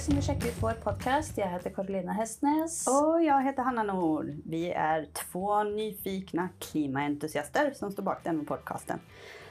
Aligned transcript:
som 0.00 0.14
vil 0.16 0.24
sjekke 0.24 0.48
ut 0.48 0.60
vår 0.62 0.78
podkast. 0.80 1.36
Jeg 1.36 1.52
heter 1.52 1.72
Karoline 1.74 2.14
Hestnes. 2.16 2.78
Og 2.88 3.20
jeg 3.20 3.44
heter 3.44 3.66
Hanna 3.66 3.82
Nord. 3.84 4.30
Vi 4.48 4.70
er 4.72 5.04
to 5.18 5.58
nyfikne 5.68 6.46
klimaentusiaster 6.64 7.74
som 7.76 7.92
står 7.92 8.06
bak 8.06 8.22
denne 8.24 8.46
podcasten 8.48 9.02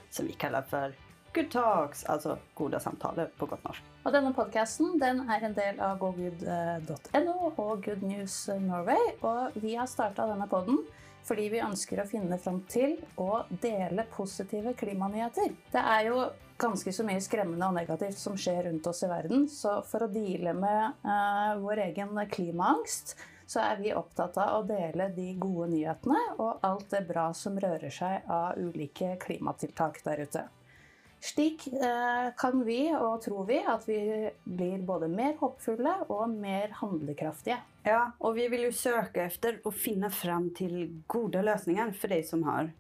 som 0.10 0.26
vi 0.26 0.34
kaller 0.42 0.66
for 0.66 0.96
Good 1.36 1.52
Talks, 1.54 2.02
altså 2.10 2.40
gode 2.58 2.80
samtaler 2.82 3.30
på 3.38 3.46
godt 3.52 3.68
norsk. 3.68 3.86
Og 4.02 4.16
denne 4.16 4.34
podkasten 4.34 4.98
den 5.00 5.22
er 5.30 5.46
en 5.46 5.54
del 5.56 5.78
av 5.80 6.02
gogood.no 6.02 7.38
og 7.52 7.86
Good 7.86 8.02
News 8.02 8.42
Norway. 8.66 9.14
Og 9.22 9.62
vi 9.62 9.78
har 9.78 9.88
starta 9.88 10.26
denne 10.32 10.50
poden 10.50 10.82
fordi 11.28 11.50
vi 11.54 11.64
ønsker 11.64 12.02
å 12.02 12.08
finne 12.10 12.38
fram 12.42 12.62
til 12.72 12.96
å 13.22 13.44
dele 13.62 14.08
positive 14.14 14.74
klimanyheter. 14.80 15.54
Det 15.72 15.84
er 15.96 16.08
jo 16.10 16.24
ganske 16.62 16.94
så 16.94 17.06
mye 17.08 17.22
skremmende 17.24 17.68
og 17.68 17.78
negativt 17.80 18.20
som 18.22 18.38
skjer 18.38 18.68
rundt 18.70 18.88
oss 18.88 19.04
i 19.04 19.10
verden. 19.10 19.48
Så 19.50 19.80
for 19.90 20.06
å 20.06 20.12
deale 20.12 20.54
med 20.58 21.04
eh, 21.04 21.54
vår 21.62 21.86
egen 21.88 22.22
klimaangst, 22.32 23.16
så 23.52 23.60
er 23.66 23.82
vi 23.82 23.92
opptatt 23.98 24.38
av 24.40 24.62
å 24.62 24.68
dele 24.68 25.10
de 25.16 25.34
gode 25.42 25.72
nyhetene 25.74 26.20
og 26.38 26.62
alt 26.64 26.88
det 26.94 27.04
bra 27.10 27.32
som 27.36 27.58
rører 27.60 27.92
seg 27.92 28.30
av 28.32 28.60
ulike 28.62 29.18
klimatiltak 29.20 30.00
der 30.06 30.24
ute. 30.24 30.46
Slik 31.22 31.68
eh, 31.68 32.34
kan 32.38 32.64
vi, 32.66 32.80
og 32.98 33.22
tror 33.22 33.46
vi, 33.46 33.60
at 33.62 33.84
vi 33.86 34.00
blir 34.44 34.82
både 34.82 35.06
mer 35.12 35.36
håpfulle 35.38 35.94
og 36.10 36.34
mer 36.34 36.74
handlekraftige. 36.80 37.60
Ja, 37.86 38.08
og 38.18 38.40
vi 38.40 38.48
vil 38.50 38.66
jo 38.66 38.74
søke 38.74 39.28
efter 39.28 39.60
å 39.62 39.74
finne 39.74 40.10
fram 40.10 40.50
til 40.58 41.04
gode 41.10 41.44
løsninger 41.46 41.94
for 41.94 42.14
de 42.14 42.24
som 42.26 42.46
har. 42.50 42.72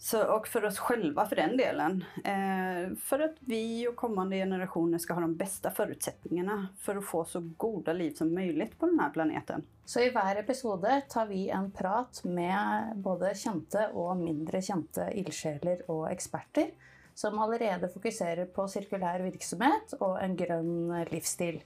Så, 0.00 0.20
og 0.32 0.46
for 0.48 0.64
oss 0.64 0.78
selv 0.80 1.16
for 1.16 1.36
den 1.36 1.56
delen. 1.56 1.98
Eh, 2.20 2.92
for 3.04 3.24
at 3.24 3.40
vi 3.48 3.86
og 3.88 3.96
kommende 4.00 4.36
generasjoner 4.36 5.00
skal 5.00 5.16
ha 5.16 5.24
de 5.24 5.40
beste 5.40 5.72
forutsetningene 5.76 6.58
for 6.84 7.00
å 7.00 7.04
få 7.04 7.24
så 7.28 7.40
gode 7.60 7.96
liv 7.96 8.12
som 8.16 8.32
mulig 8.32 8.70
på 8.76 8.88
denne 8.92 9.08
planeten. 9.12 9.64
Så 9.88 10.04
i 10.04 10.12
hver 10.12 10.40
episode 10.40 11.00
tar 11.08 11.32
vi 11.32 11.46
en 11.48 11.72
prat 11.72 12.22
med 12.28 12.92
både 13.04 13.32
kjente 13.36 13.88
og 13.96 14.20
mindre 14.20 14.60
kjente 14.64 15.08
ildsjeler 15.20 15.84
og 15.88 16.06
eksperter 16.12 16.72
som 17.20 17.38
allerede 17.42 17.90
fokuserer 17.92 18.48
på 18.54 18.64
sirkulær 18.70 19.20
virksomhet 19.26 19.98
og 20.00 20.16
en 20.22 20.36
grønn 20.38 20.90
livsstil. 21.12 21.60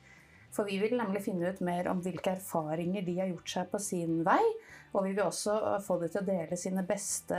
For 0.55 0.69
vi 0.71 0.79
vil 0.79 0.95
nemlig 0.95 1.25
finne 1.25 1.51
ut 1.51 1.61
mer 1.67 1.89
om 1.91 2.01
hvilke 2.03 2.37
erfaringer 2.37 3.03
de 3.03 3.17
har 3.19 3.31
gjort 3.33 3.51
seg 3.51 3.71
på 3.73 3.81
sin 3.83 4.21
vei. 4.27 4.43
Og 4.95 5.03
vi 5.03 5.11
vil 5.17 5.25
også 5.25 5.55
få 5.83 5.97
dem 5.99 6.13
til 6.13 6.21
å 6.21 6.27
dele 6.29 6.59
sine 6.59 6.85
beste 6.87 7.39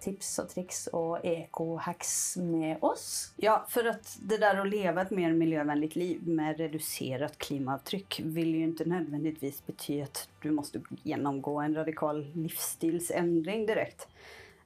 tips 0.00 0.30
og 0.40 0.46
triks 0.54 0.78
og 0.96 1.26
eco-hacks 1.28 2.14
med 2.40 2.80
oss. 2.88 3.06
Ja, 3.44 3.58
for 3.68 3.90
at 3.92 4.14
det 4.24 4.40
der 4.40 4.62
å 4.62 4.64
leve 4.64 5.04
et 5.04 5.12
mer 5.12 5.36
miljøvennlig 5.36 5.90
liv 6.00 6.24
med 6.24 6.62
redusert 6.64 7.36
klimaavtrykk 7.44 8.22
vil 8.32 8.54
jo 8.54 8.70
ikke 8.70 8.88
nødvendigvis 8.94 9.60
bety 9.68 10.00
at 10.06 10.24
du 10.40 10.48
må 10.56 10.64
gjennomgå 11.04 11.58
en 11.60 11.76
radikal 11.82 12.24
livsstilsendring 12.32 13.68
direkte. 13.68 14.08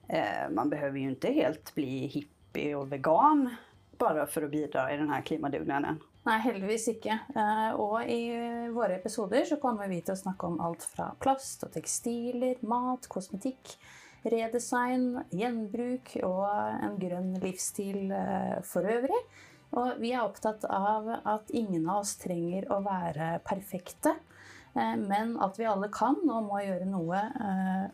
Eh, 0.07 0.47
man 0.55 0.71
behøver 0.71 1.03
jo 1.03 1.15
ikke 1.17 1.35
helt 1.35 1.75
bli 1.75 2.07
hipp 2.15 2.38
hippie 2.49 2.75
og 2.77 2.89
vegan 2.89 3.49
bare 3.99 4.25
for 4.31 4.45
å 4.45 4.49
bidra 4.49 4.87
i 4.91 4.97
denne 4.97 5.21
klimadugnaden. 5.25 5.99
Nei, 6.25 6.37
heldigvis 6.43 6.87
ikke. 6.93 7.15
Eh, 7.35 7.79
og 7.79 8.07
i 8.07 8.31
våre 8.73 8.97
episoder 8.99 9.45
så 9.47 9.59
kommer 9.59 9.89
vi 9.89 10.01
til 10.01 10.13
å 10.13 10.19
snakke 10.19 10.47
om 10.47 10.59
alt 10.63 10.83
fra 10.83 11.11
plast 11.19 11.65
og 11.65 11.73
tekstiler, 11.73 12.59
mat, 12.61 13.07
kosmetikk, 13.11 13.75
redesign, 14.23 15.23
gjenbruk 15.31 16.15
og 16.27 16.47
en 16.49 16.97
grønn 16.99 17.33
livsstil 17.43 18.11
eh, 18.11 18.57
for 18.67 18.87
øvrig. 18.87 19.21
Og 19.79 19.99
vi 20.01 20.13
er 20.15 20.23
opptatt 20.23 20.65
av 20.65 21.09
at 21.19 21.51
ingen 21.53 21.87
av 21.87 22.03
oss 22.03 22.15
trenger 22.21 22.69
å 22.73 22.79
være 22.85 23.37
perfekte. 23.47 24.15
Eh, 24.75 24.95
men 25.01 25.35
at 25.43 25.59
vi 25.59 25.67
alle 25.67 25.91
kan 25.91 26.19
og 26.23 26.51
må 26.51 26.63
gjøre 26.63 26.87
noe. 26.87 27.25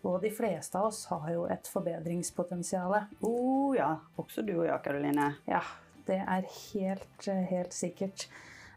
Og 0.04 0.20
de 0.26 0.34
fleste 0.34 0.82
av 0.82 0.92
oss 0.92 1.06
har 1.10 1.30
jo 1.34 1.48
et 1.50 1.72
forbedringspotensial. 1.72 3.00
Oh 3.26 3.55
ja. 3.78 3.94
Også 4.22 4.44
du 4.46 4.56
og 4.60 4.68
jeg, 4.68 4.82
Karoline. 4.86 5.32
Ja, 5.50 5.64
det 6.08 6.20
er 6.22 6.46
helt, 6.50 7.30
helt 7.52 7.76
sikkert. 7.76 8.28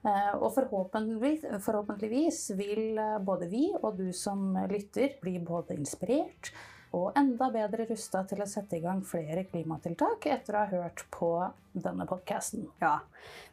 Eh, 0.07 0.33
og 0.39 0.53
forhåpentligvis, 0.55 1.47
forhåpentligvis 1.65 2.43
vil 2.59 3.01
både 3.27 3.51
vi 3.51 3.69
og 3.81 3.99
du 3.99 4.11
som 4.17 4.53
lytter 4.71 5.19
bli 5.23 5.39
både 5.43 5.79
inspirert 5.79 6.53
og 6.97 7.13
enda 7.19 7.51
bedre 7.53 7.85
rusta 7.89 8.23
til 8.29 8.41
å 8.41 8.49
sette 8.49 8.79
i 8.79 8.83
gang 8.85 9.03
flere 9.05 9.45
klimatiltak 9.49 10.25
etter 10.33 10.57
å 10.57 10.63
ha 10.63 10.71
hørt 10.71 11.05
på 11.13 11.31
denne 11.73 12.07
podkasten. 12.09 12.65
Ja, 12.81 12.95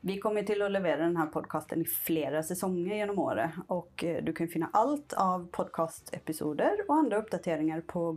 vi 0.07 0.17
kommer 0.23 0.45
til 0.47 0.63
å 0.63 0.69
levere 0.71 1.03
denne 1.03 1.27
podkasten 1.33 1.83
i 1.83 1.89
flere 1.89 2.41
sesonger 2.47 2.95
gjennom 3.01 3.19
året. 3.25 3.57
Og 3.75 4.05
eh, 4.07 4.21
du 4.23 4.31
kan 4.37 4.51
finne 4.51 4.71
alt 4.77 5.17
av 5.19 5.49
podkastepisoder 5.55 6.85
og 6.87 6.95
andre 6.95 7.21
oppdateringer 7.25 7.83
på 7.91 8.07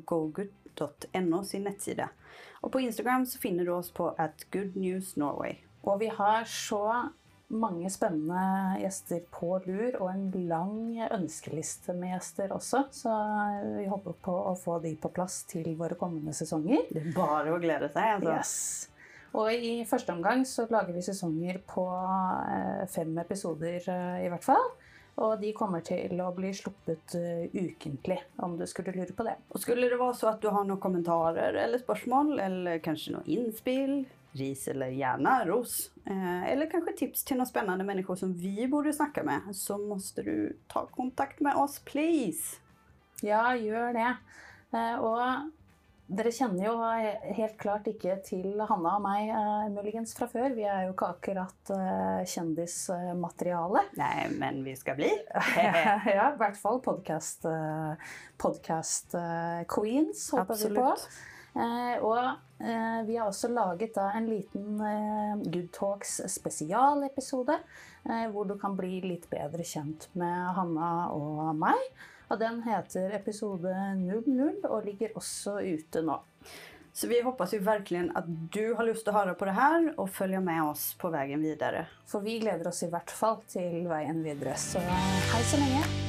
gogood.no 0.79 1.45
sin 1.45 1.65
nettside. 1.65 2.09
Og 2.61 2.73
på 2.73 2.81
Instagram 2.81 3.27
så 3.27 3.39
finner 3.39 3.65
du 3.65 3.75
oss 3.75 3.91
på 3.91 4.11
at 4.19 4.47
Good 4.53 4.77
News 4.77 5.17
Norway. 5.17 5.59
Og 5.83 6.01
vi 6.01 6.09
har 6.09 6.45
så 6.45 7.09
mange 7.49 7.89
spennende 7.91 8.77
gjester 8.83 9.23
på 9.33 9.55
lur, 9.65 9.95
og 10.03 10.11
en 10.11 10.49
lang 10.51 10.99
ønskeliste 11.15 11.95
med 11.97 12.13
gjester 12.17 12.53
også. 12.53 12.85
Så 12.93 13.15
vi 13.79 13.87
håper 13.89 14.19
på 14.25 14.35
å 14.51 14.55
få 14.59 14.79
de 14.85 14.93
på 15.01 15.13
plass 15.15 15.45
til 15.49 15.71
våre 15.79 15.97
kommende 15.97 16.35
sesonger. 16.37 16.91
Det 16.91 17.07
er 17.07 17.17
bare 17.17 17.55
å 17.55 17.63
glede 17.63 17.89
seg. 17.95 18.19
altså. 18.19 18.35
Yes. 18.35 18.95
Og 19.39 19.53
i 19.53 19.85
første 19.85 20.13
omgang 20.13 20.45
så 20.49 20.65
lager 20.73 20.95
vi 20.97 21.05
sesonger 21.05 21.61
på 21.69 21.85
eh, 22.49 22.85
fem 22.91 23.13
episoder 23.21 23.85
eh, 23.93 24.23
i 24.25 24.31
hvert 24.33 24.45
fall. 24.45 24.71
Og 25.19 25.41
de 25.41 25.51
kommer 25.57 25.83
til 25.83 26.21
å 26.23 26.29
bli 26.37 26.53
sluppet 26.55 27.17
uh, 27.19 27.47
ukentlig, 27.51 28.21
om 28.45 28.55
du 28.59 28.63
skulle 28.71 28.95
lure 28.95 29.15
på 29.17 29.27
det. 29.27 29.35
Og 29.51 29.63
Skulle 29.63 29.89
det 29.91 29.99
være 29.99 30.15
så 30.15 30.31
at 30.31 30.43
du 30.43 30.51
har 30.55 30.67
noen 30.67 30.83
kommentarer 30.83 31.59
eller 31.59 31.83
spørsmål, 31.83 32.37
eller 32.45 32.79
kanskje 32.85 33.17
noen 33.17 33.33
innspill, 33.35 33.97
ris 34.39 34.69
eller 34.69 34.95
gjerne 34.95 35.45
ros. 35.49 35.91
Eh, 36.05 36.53
eller 36.53 36.71
kanskje 36.71 36.97
tips 37.03 37.25
til 37.27 37.41
noen 37.41 37.49
spennende 37.49 37.87
mennesker 37.87 38.19
som 38.21 38.35
vi 38.39 38.67
burde 38.71 38.93
snakke 38.95 39.25
med. 39.27 39.51
Så 39.57 39.79
må 39.81 39.99
du 40.17 40.55
ta 40.71 40.85
kontakt 40.95 41.43
med 41.45 41.59
oss, 41.59 41.79
please. 41.85 42.61
Ja, 43.25 43.55
gjør 43.57 43.97
det. 43.97 44.11
Eh, 44.77 44.97
og 45.01 45.51
dere 46.09 46.31
kjenner 46.33 46.65
jo 46.65 46.75
helt 47.37 47.57
klart 47.61 47.89
ikke 47.91 48.15
til 48.25 48.57
Hanna 48.57 48.95
og 48.97 49.05
meg 49.05 49.29
uh, 49.29 49.67
muligens 49.73 50.15
fra 50.17 50.29
før. 50.31 50.55
Vi 50.57 50.65
er 50.65 50.87
jo 50.87 50.95
ikke 50.95 51.11
akkurat 51.13 51.73
uh, 51.75 52.25
kjendismateriale. 52.25 53.85
Nei, 54.01 54.29
men 54.41 54.63
vi 54.65 54.75
skal 54.79 54.97
bli. 54.99 55.11
ja, 55.61 56.31
i 56.33 56.41
hvert 56.41 56.57
fall 56.61 56.81
podkast 56.85 57.45
uh, 57.49 57.93
podcast, 58.41 59.17
queens, 59.69 60.29
håper 60.33 60.57
Absolutt. 60.57 60.79
vi 60.79 61.19
på. 61.19 62.05
Og 62.07 62.69
vi 63.09 63.17
har 63.17 63.27
også 63.27 63.49
laget 63.51 63.97
da 63.97 64.13
en 64.15 64.29
liten 64.31 64.79
Good 65.49 65.73
Talks 65.75 66.21
spesialepisode, 66.31 67.57
hvor 68.31 68.47
du 68.47 68.55
kan 68.61 68.77
bli 68.79 69.01
litt 69.03 69.27
bedre 69.33 69.67
kjent 69.67 70.07
med 70.19 70.53
Hanna 70.55 70.93
og 71.17 71.57
meg. 71.59 71.83
Og 72.29 72.41
den 72.41 72.61
heter 72.67 73.15
episode 73.17 73.73
00 74.01 74.67
og 74.69 74.85
ligger 74.85 75.17
også 75.17 75.59
ute 75.65 76.03
nå. 76.05 76.19
Så 76.93 77.07
vi 77.07 77.21
håper 77.23 77.47
jo 77.55 77.61
virkelig 77.63 78.09
at 78.19 78.27
du 78.27 78.75
har 78.75 78.87
lyst 78.89 79.07
til 79.07 79.15
å 79.15 79.21
høre 79.21 79.37
på 79.39 79.47
det 79.47 79.55
her 79.55 79.93
og 79.95 80.11
følge 80.11 80.41
med 80.43 80.65
oss 80.67 80.91
på 80.99 81.13
veien 81.15 81.45
videre. 81.45 81.87
For 82.11 82.25
vi 82.27 82.41
gleder 82.43 82.73
oss 82.73 82.83
i 82.83 82.91
hvert 82.91 83.15
fall 83.15 83.39
til 83.49 83.87
veien 83.87 84.25
videre. 84.27 84.59
Så 84.59 84.83
hei 84.83 85.43
så 85.47 85.63
lenge. 85.63 86.08